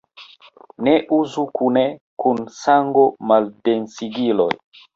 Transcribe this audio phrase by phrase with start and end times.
[0.87, 1.85] Ne uzu kune
[2.25, 4.53] kun sango-maldensigiloj.